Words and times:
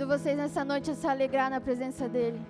Convido 0.00 0.18
vocês 0.18 0.34
nessa 0.34 0.64
noite 0.64 0.90
a 0.90 0.94
se 0.94 1.06
alegrar 1.06 1.50
na 1.50 1.60
presença 1.60 2.08
dEle. 2.08 2.40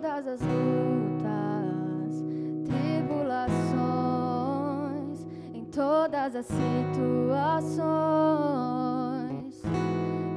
Todas 0.00 0.26
as 0.28 0.40
lutas, 0.40 2.24
tribulações, 2.64 5.26
em 5.52 5.64
todas 5.64 6.36
as 6.36 6.46
situações. 6.46 7.82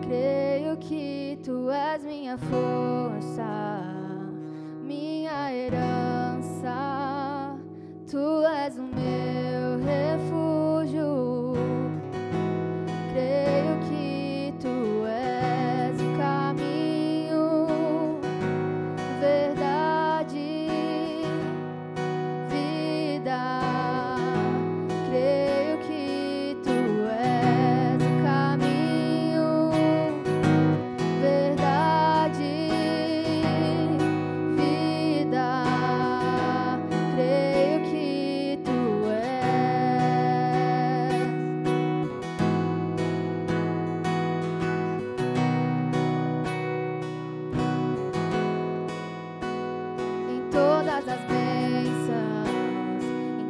Creio 0.01 0.75
que 0.77 1.37
tu 1.43 1.69
és 1.69 2.03
minha 2.03 2.39
força, 2.39 3.83
minha 4.81 5.53
herança, 5.53 7.55
tu 8.09 8.43
és 8.43 8.79
o 8.79 8.83
meu 8.83 9.77
refúgio. 9.85 10.50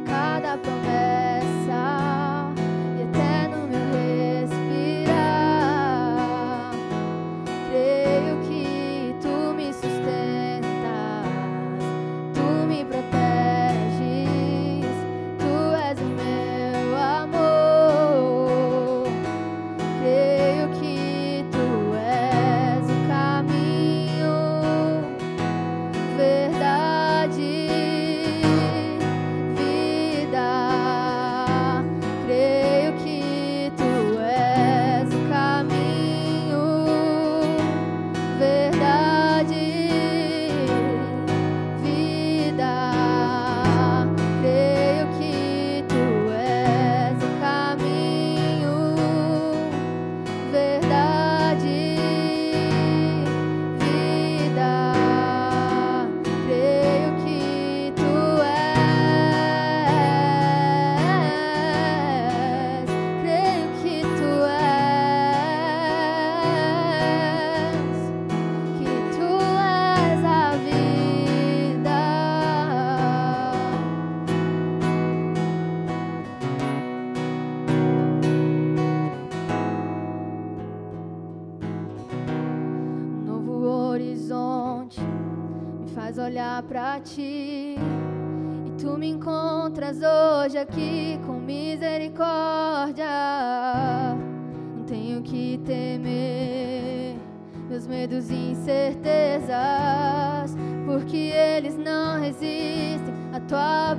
Para 0.06 0.56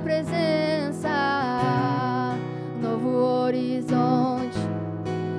presença. 0.04 1.08
Um 2.76 2.82
novo 2.82 3.08
horizonte 3.08 4.58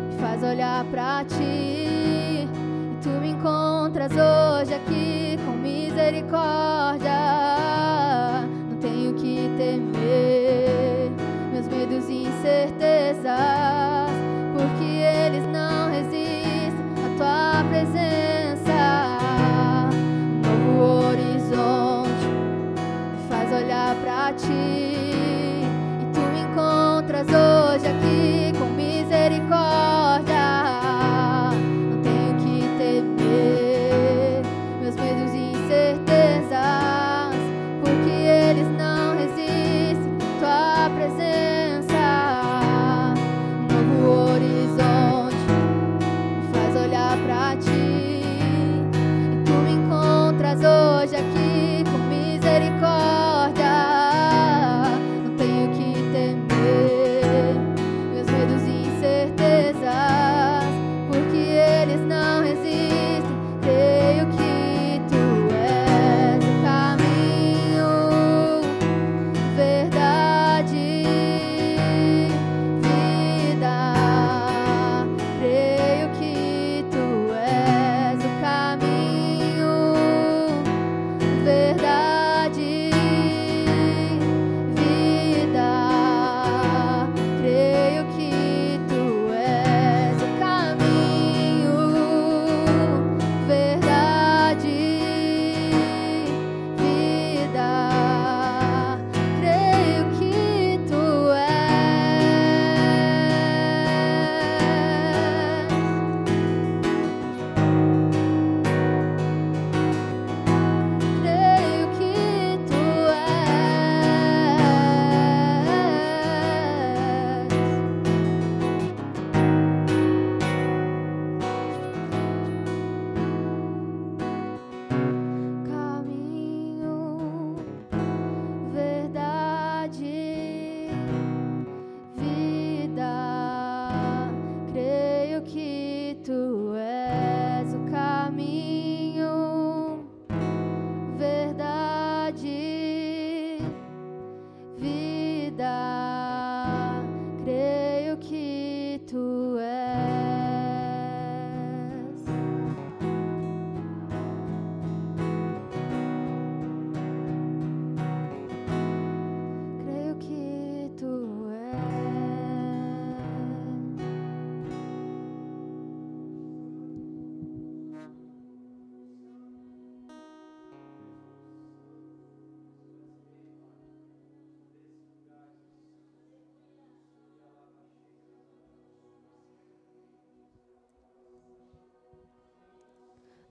me 0.09 0.17
faz 0.19 0.41
olhar 0.43 0.83
para 0.85 1.23
ti. 1.25 1.37
E 1.43 2.97
tu 3.01 3.09
me 3.09 3.29
encontras 3.29 4.11
hoje 4.11 4.73
aqui 4.73 5.37
com 5.45 5.51
misericórdia. 5.51 7.11
Não 8.69 8.77
tenho 8.77 9.13
que 9.13 9.51
temer 9.55 11.11
meus 11.53 11.67
medos 11.67 12.09
e 12.09 12.23
incertezas, 12.23 13.23
hoje 27.29 27.94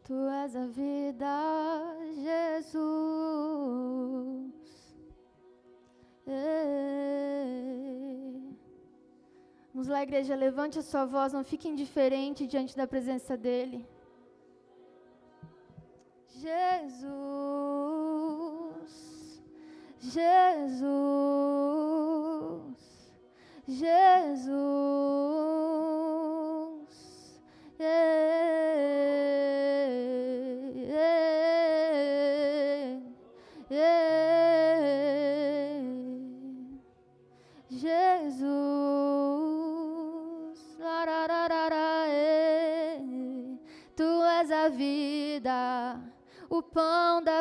Tu 0.06 0.14
és 0.44 0.54
a 0.54 0.66
vida, 0.66 1.34
Jesus. 2.24 2.74
Ei. 6.26 6.84
Vamos 9.72 9.88
lá, 9.88 10.02
igreja, 10.02 10.34
levante 10.36 10.78
a 10.78 10.82
sua 10.82 11.06
voz, 11.06 11.32
não 11.32 11.42
fique 11.42 11.68
indiferente 11.68 12.46
diante 12.46 12.76
da 12.76 12.86
presença 12.86 13.34
dEle. 13.34 13.86
Jesus, 16.28 17.02
Jesus, 20.00 20.84
Jesus, 23.66 25.33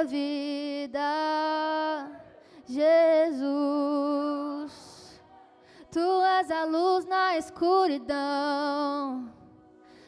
vida, 0.05 1.01
Jesus. 2.65 3.43
Tu 5.91 6.23
és 6.39 6.51
a 6.51 6.65
luz 6.65 7.05
na 7.05 7.37
escuridão. 7.37 9.31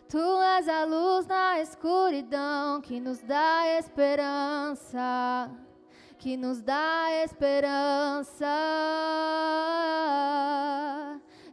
Tu 0.07 0.41
és 0.57 0.67
a 0.67 0.85
luz 0.85 1.27
na 1.27 1.59
escuridão 1.59 2.81
que 2.81 2.99
nos 2.99 3.19
dá 3.19 3.67
esperança, 3.79 5.51
que 6.17 6.37
nos 6.37 6.61
dá 6.61 7.11
esperança. 7.23 8.45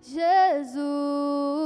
Jesus. 0.02 1.61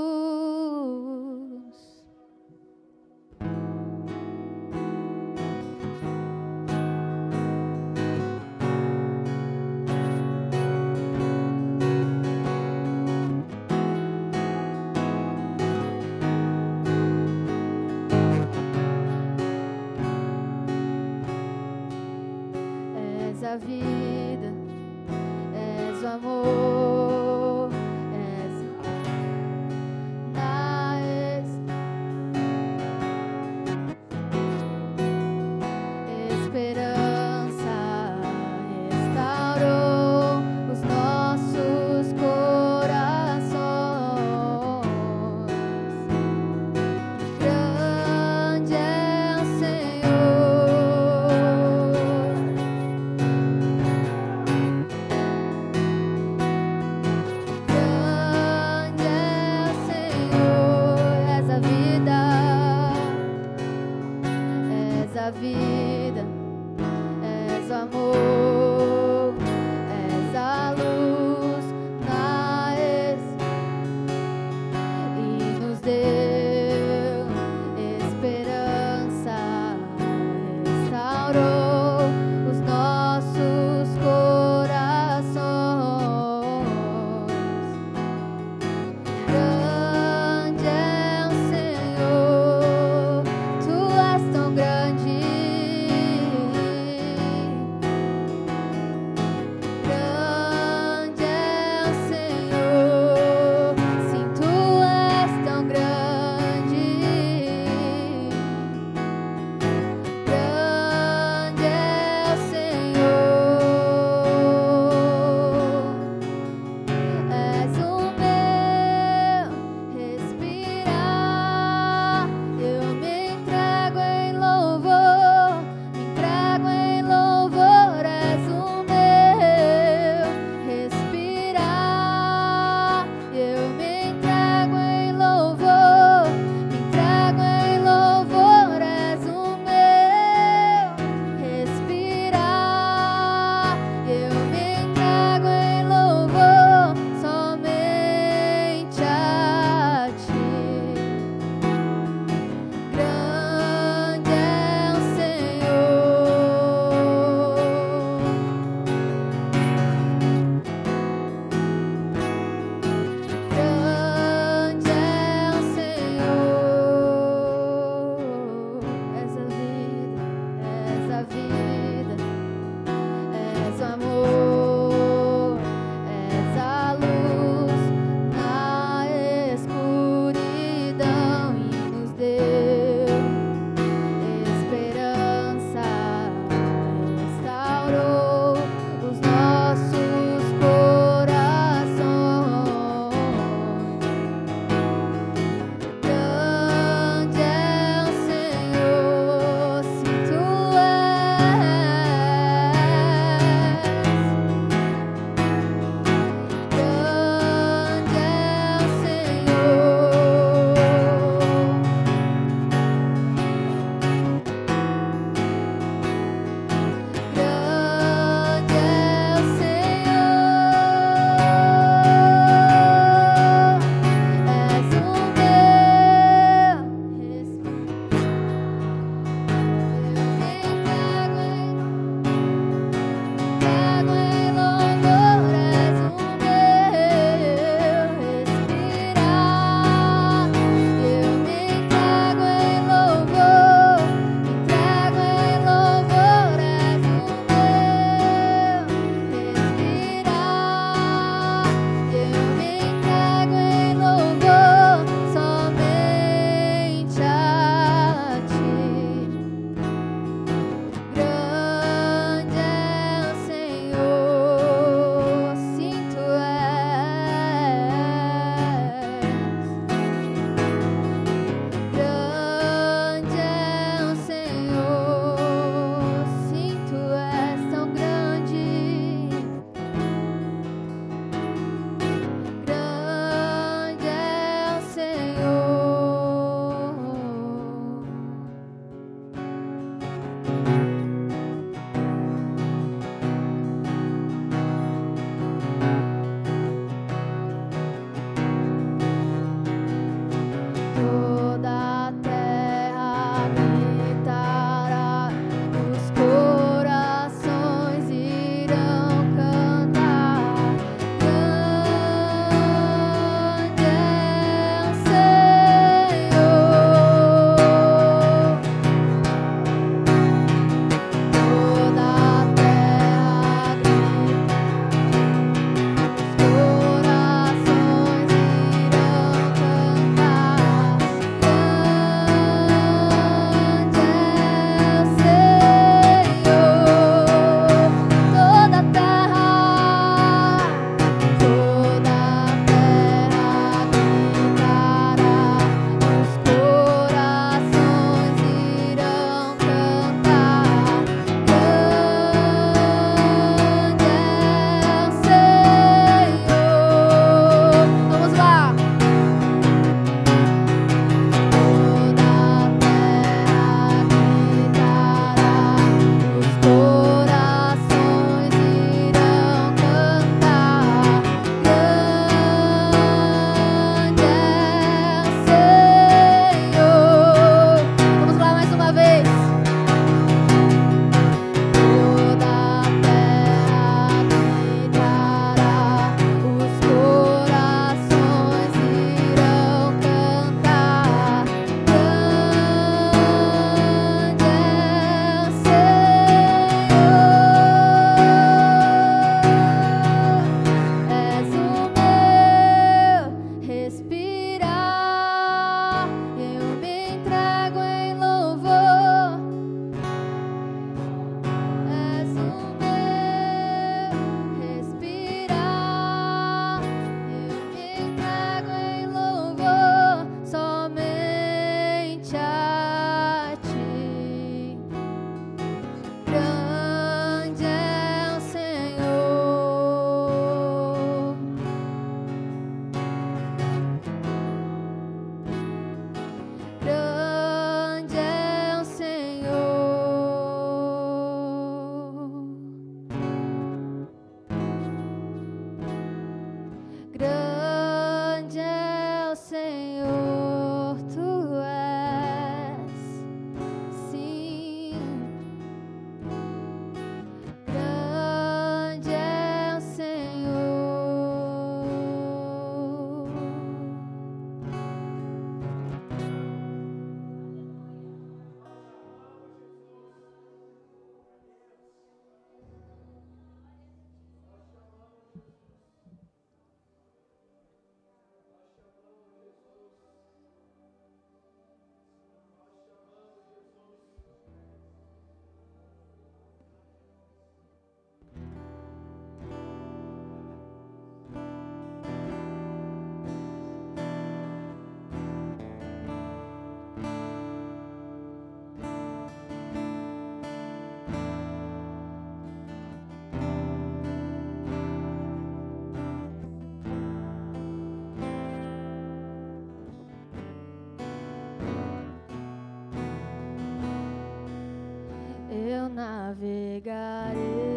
navegarei. 515.97 517.75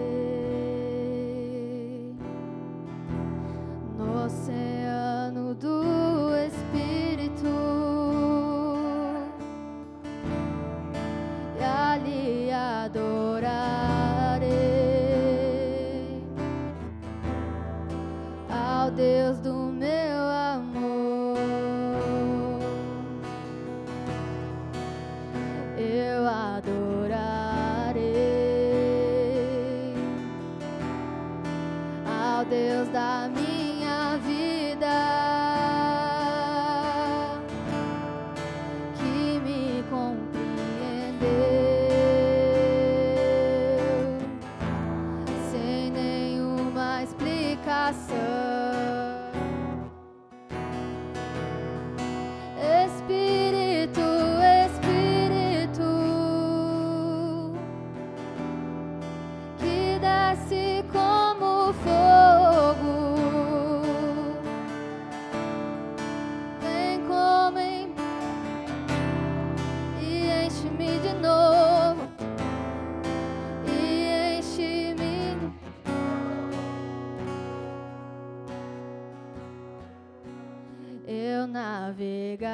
Eu 81.11 81.47
navegarei 81.47 82.51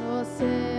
no 0.00 0.20
oceano 0.22 0.69